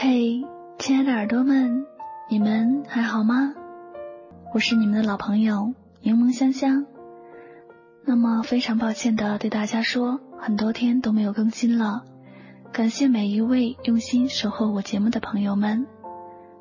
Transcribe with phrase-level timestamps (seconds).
[0.00, 0.44] 嘿，
[0.78, 1.84] 亲爱的耳朵们，
[2.30, 3.52] 你们还好吗？
[4.54, 6.86] 我是你们的老朋友柠檬香香。
[8.04, 12.04] 那么非常抱歉的对大家说，很多天都没有更新了。
[12.70, 15.88] 感谢每一位用心守候我节目的朋友们。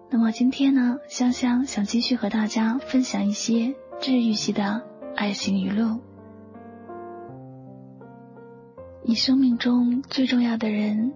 [0.09, 4.81] 那么今天呢，香香想继续和大家分享一些治愈系的
[5.15, 5.99] 爱情语录。
[9.05, 11.13] 你生命中最重要的人。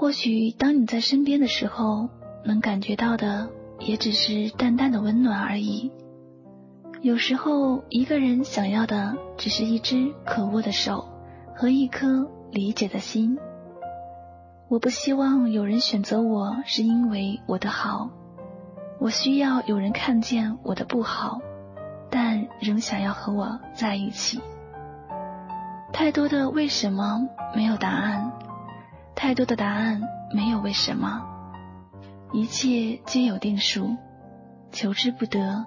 [0.00, 2.08] 或许当你在身边的时候，
[2.42, 5.92] 能感觉到的也只是淡淡的温暖而已。
[7.02, 11.06] 有时候，一个人想要的只是一只可握的手
[11.54, 13.38] 和一颗理解的心。
[14.70, 18.08] 我不希望有人选择我是因为我的好，
[18.98, 21.42] 我需要有人看见我的不好，
[22.08, 24.40] 但仍想要和我在一起。
[25.92, 28.32] 太多的为什么没有答案。
[29.14, 30.02] 太多的答案
[30.34, 31.22] 没有为什么，
[32.32, 33.96] 一切皆有定数，
[34.72, 35.66] 求之不得，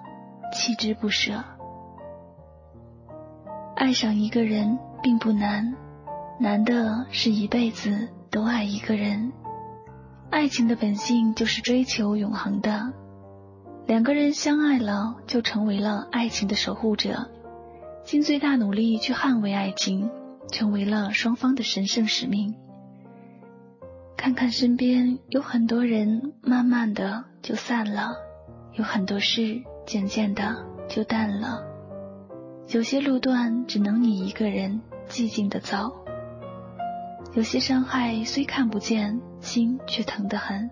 [0.52, 1.44] 弃之不舍。
[3.76, 5.74] 爱上一个人并不难，
[6.40, 9.32] 难的是一辈子都爱一个人。
[10.30, 12.92] 爱情的本性就是追求永恒的，
[13.86, 17.30] 两个人相爱了，就成为了爱情的守护者，
[18.04, 20.10] 尽最大努力去捍卫爱情，
[20.50, 22.56] 成为了双方的神圣使命。
[24.16, 28.14] 看看身边有很多人，慢慢的就散了；
[28.72, 31.62] 有很多事，渐渐的就淡了。
[32.68, 35.92] 有些路段只能你一个人寂静的走。
[37.34, 40.70] 有些伤害虽看不见，心却疼得很。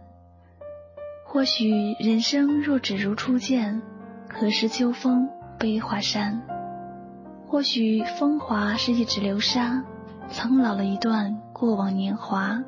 [1.27, 3.83] 或许人生若只如初见，
[4.31, 5.28] 何事秋风
[5.59, 6.43] 悲画扇？
[7.47, 9.84] 或许风华是一纸流沙，
[10.31, 12.62] 苍老了一段过往年华。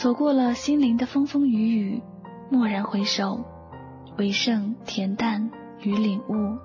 [0.00, 2.02] 走过了心灵的风风雨雨，
[2.50, 3.44] 蓦然回首，
[4.16, 5.50] 唯剩恬淡
[5.82, 6.56] 与领悟。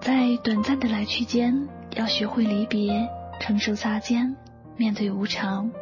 [0.00, 3.08] 在短暂的来去间，要学会离别，
[3.40, 4.36] 承受擦肩，
[4.76, 5.72] 面对无常，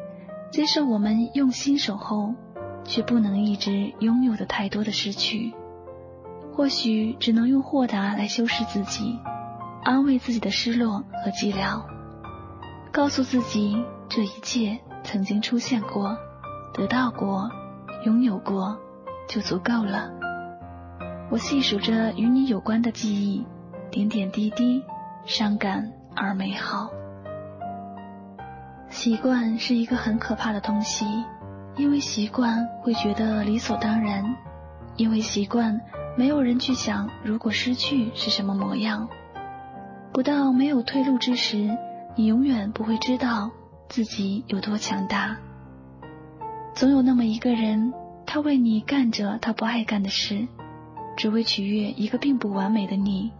[0.51, 2.33] 接受我们用心守候，
[2.85, 5.53] 却不能一直拥有的太多的失去。
[6.55, 9.19] 或许只能用豁达来修饰自己，
[9.85, 11.83] 安慰自己的失落和寂寥，
[12.91, 14.81] 告诉自己这一切。
[15.05, 16.17] 曾经出现过，
[16.73, 17.51] 得到过，
[18.05, 18.79] 拥有过，
[19.29, 20.11] 就足够了。
[21.31, 23.47] 我细数着与你有关的记忆，
[23.91, 24.83] 点点滴滴，
[25.25, 26.91] 伤感而美好。
[28.91, 31.07] 习惯是一个很可怕的东西，
[31.77, 34.37] 因为习惯会觉得理所当然，
[34.97, 35.81] 因为习惯
[36.17, 39.09] 没有人去想如果失去是什么模样。
[40.13, 41.77] 不到没有退路之时，
[42.15, 43.51] 你永远不会知道。
[43.93, 45.37] 自己有多强大？
[46.75, 47.93] 总有那么一个人，
[48.25, 50.49] 他为你干着他不爱干的事，
[51.15, 53.33] 只为取悦一个并不完美的你。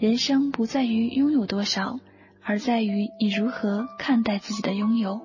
[0.00, 2.00] 人生不在于拥有多少，
[2.42, 5.20] 而在于你如何看待自己的拥有。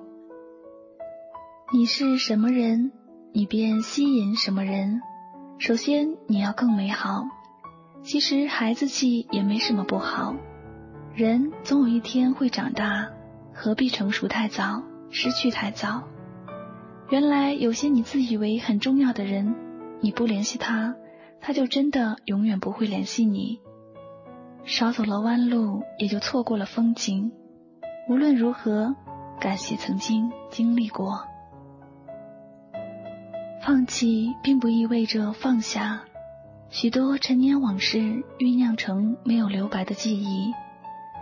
[1.72, 2.92] 你是什么人，
[3.32, 5.02] 你便吸引什么人。
[5.58, 7.24] 首先，你要更美好。
[8.04, 10.36] 其实孩子气也没什么不好。
[11.12, 13.08] 人总有一天会长大。
[13.54, 16.04] 何必成熟太早，失去太早？
[17.10, 19.54] 原来有些你自以为很重要的人，
[20.00, 20.96] 你不联系他，
[21.40, 23.60] 他就真的永远不会联系你。
[24.64, 27.32] 少走了弯路，也就错过了风景。
[28.08, 28.94] 无论如何，
[29.38, 31.26] 感谢曾经经历过。
[33.64, 36.02] 放弃并不意味着放下，
[36.70, 37.98] 许多陈年往事
[38.38, 40.52] 酝酿成没有留白的记忆，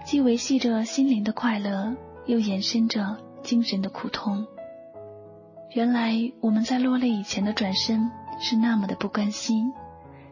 [0.05, 1.97] 既维系着心灵的快乐。
[2.31, 4.47] 又延伸着精神的苦痛。
[5.75, 9.73] 原来我们在落泪以前的转身是那么的不甘心，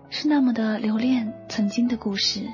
[0.09, 2.47] 是那么的留恋曾经的故事。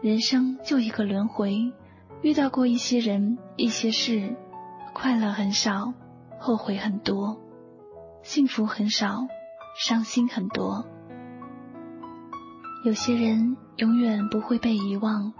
[0.00, 1.70] 人生就一个轮回，
[2.22, 4.34] 遇到过一些人、一些事，
[4.94, 5.92] 快乐很少，
[6.38, 7.36] 后悔很多；
[8.22, 9.26] 幸福很少，
[9.76, 10.86] 伤心很多。
[12.86, 15.34] 有些人永远不会被遗忘。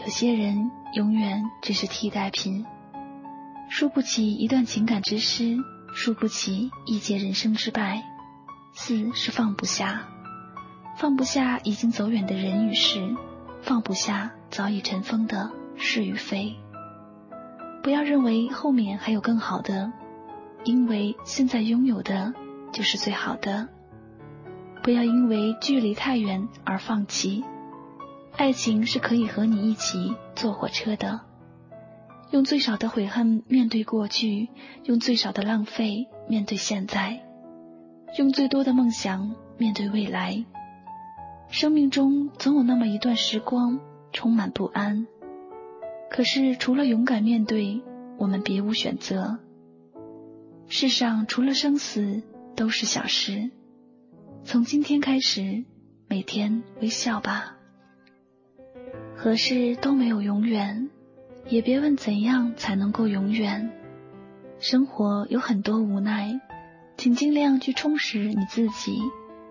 [0.00, 2.64] 有些人永远只是替代品，
[3.68, 5.56] 输不起一段情感之失，
[5.92, 8.02] 输不起一劫人生之败。
[8.72, 10.08] 四是放不下，
[10.98, 13.16] 放不下已经走远的人与事，
[13.60, 16.56] 放不下早已尘封的是与非。
[17.82, 19.92] 不要认为后面还有更好的，
[20.64, 22.34] 因为现在拥有的
[22.72, 23.68] 就是最好的。
[24.82, 27.44] 不要因为距离太远而放弃，
[28.38, 31.22] 爱情是可以和你一起坐火车的。
[32.30, 34.48] 用最少的悔恨面对过去，
[34.84, 37.20] 用最少的浪费面对现在，
[38.16, 40.44] 用最多的梦想面对未来。
[41.48, 43.80] 生命中总有那么一段时光
[44.12, 45.08] 充满不安，
[46.08, 47.82] 可是除了勇敢面对，
[48.18, 49.40] 我们别无选择。
[50.68, 52.22] 世上除了生死
[52.54, 53.50] 都是小事，
[54.44, 55.64] 从今天开始，
[56.06, 57.57] 每天微笑吧。
[59.20, 60.88] 何事都没有永远。
[61.48, 63.70] 也别问怎样才能够永远。
[64.60, 66.40] 生活有很多无奈，
[66.96, 69.00] 请尽量去充实你自己，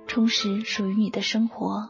[0.06, 1.90] 充实属于你的生活。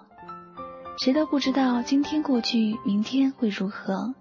[0.97, 4.15] 谁都不知道今天过去，明天会如何。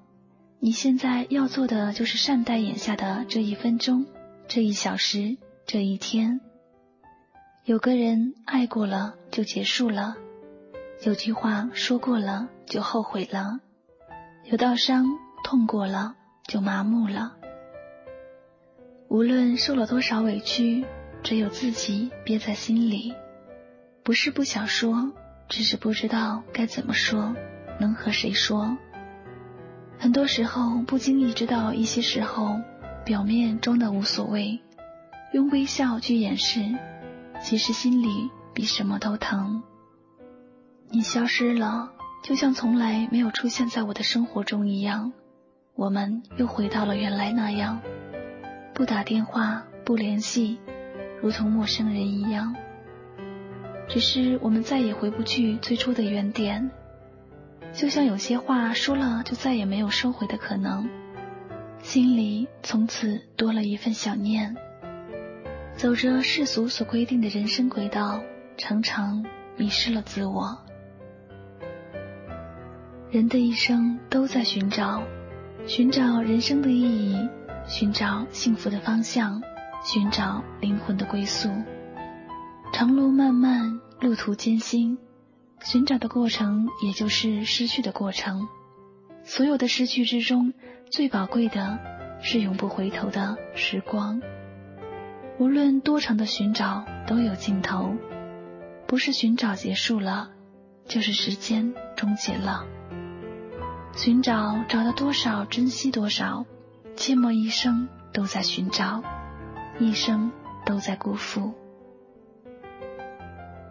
[0.58, 4.06] 你现在要做的就是善待眼下的这一分钟、
[4.48, 6.40] 这一小时、这一天。
[7.64, 10.16] 有个人爱过了就结束了，
[11.02, 13.60] 有句话说过了就后悔了，
[14.44, 15.06] 有道伤。
[15.44, 16.16] 痛过了
[16.48, 17.36] 就麻木了。
[19.06, 20.84] 无论受了多少委屈，
[21.22, 23.14] 只有自己憋在心里。
[24.02, 25.12] 不是不想说，
[25.48, 27.32] 只是不知道该怎么说，
[27.78, 28.76] 能和谁说。
[30.00, 32.60] 很多时候不经意知道一些时候，
[33.04, 34.58] 表面装的无所谓，
[35.32, 36.60] 用微笑去掩饰，
[37.40, 39.62] 其实心里比什么都疼。
[40.88, 41.92] 你消失了，
[42.22, 45.12] 就像从来没有出现在我的生活中一样。
[45.74, 47.80] 我们又回到了原来那样，
[48.72, 50.58] 不打电话，不联系，
[51.20, 52.54] 如同陌生人一样。
[53.88, 56.70] 只是我们再也回不去最初的原点，
[57.72, 60.88] 就像有些话说了就再也没有收回的可能，
[61.82, 64.56] 心里从此多了一份想念。
[65.76, 68.22] 走着世俗所规定的人生轨道，
[68.56, 70.65] 常常迷失了自我。
[73.10, 75.02] 人的一生都在寻找。
[75.66, 77.28] 寻找人生的意义，
[77.66, 79.42] 寻找幸福的方向，
[79.84, 81.50] 寻找灵魂的归宿。
[82.72, 84.98] 长路漫漫，路途艰辛，
[85.62, 88.48] 寻找的过程也就是失去的过程。
[89.24, 90.52] 所有的失去之中，
[90.90, 91.78] 最宝贵的
[92.20, 94.20] 是永不回头的时光。
[95.38, 97.94] 无论多长的寻找，都有尽头。
[98.86, 100.30] 不是寻找结束了，
[100.86, 102.66] 就是时间终结了。
[103.96, 106.44] 寻找，找到多少，珍惜多少，
[106.96, 109.02] 切莫一生都在寻找，
[109.80, 110.30] 一生
[110.66, 111.54] 都在辜负。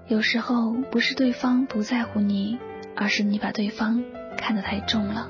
[0.07, 2.59] 有时候不是对方不在乎你，
[2.95, 4.03] 而是你把对方
[4.35, 5.29] 看得太重了。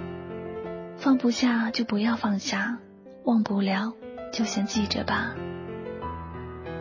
[0.96, 2.80] 放不下就不要放下，
[3.26, 3.94] 忘不了
[4.32, 5.36] 就先记着吧。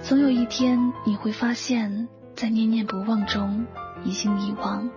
[0.00, 3.66] 总有一天你会发现，在念念不忘中
[4.04, 4.88] 已经遗忘。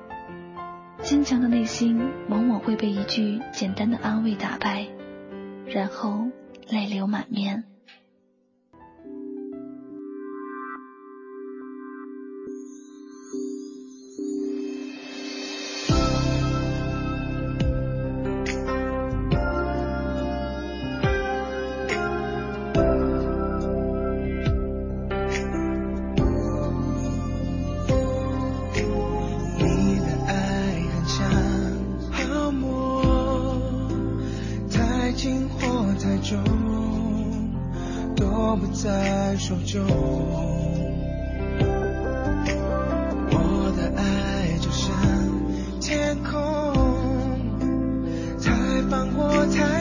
[1.04, 4.88] 坚强的内心往往会被一句简单的安慰打败，
[5.66, 6.28] 然后
[6.70, 7.64] 泪流满面。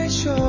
[0.09, 0.46] show.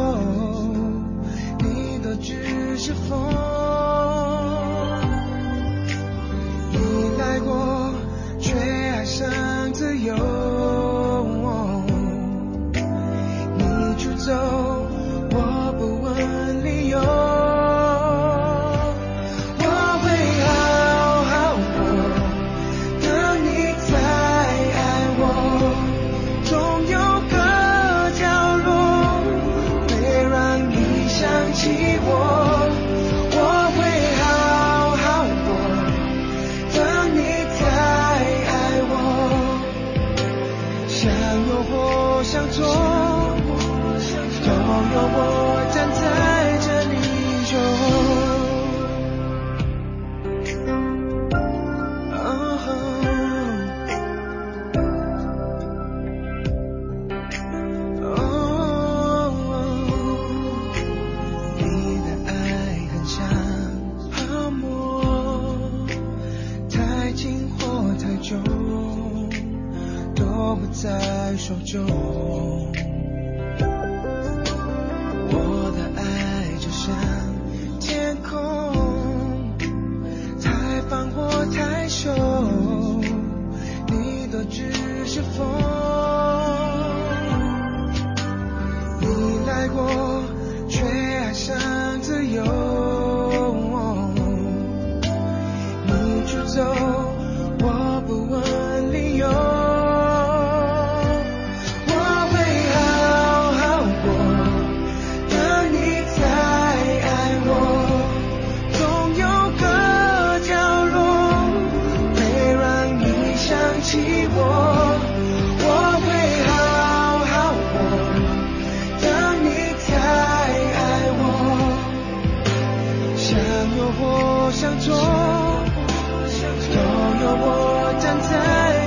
[123.77, 126.79] 有或相左都
[127.23, 128.31] 有我站在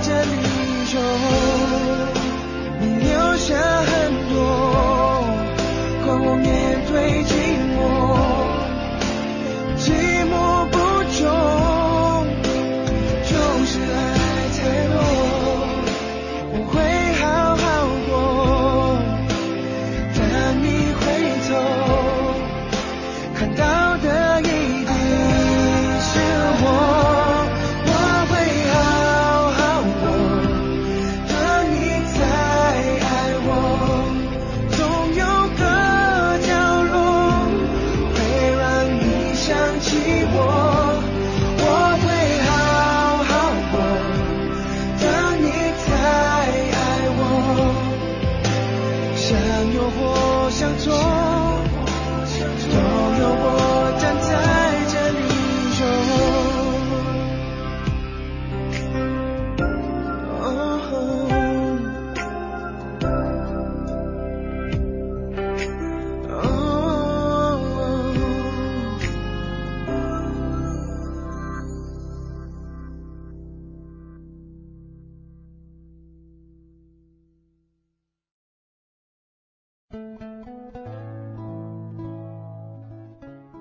[0.02, 0.36] 这里
[0.86, 0.94] 守
[2.80, 3.71] 你留下